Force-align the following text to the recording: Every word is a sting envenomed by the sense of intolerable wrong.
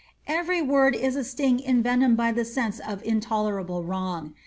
Every 0.25 0.63
word 0.63 0.95
is 0.95 1.15
a 1.15 1.23
sting 1.23 1.59
envenomed 1.59 2.17
by 2.17 2.31
the 2.31 2.43
sense 2.43 2.79
of 2.79 3.03
intolerable 3.03 3.83
wrong. 3.83 4.33